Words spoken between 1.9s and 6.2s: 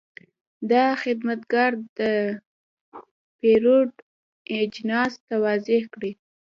د پیرود اجناس توضیح کړل.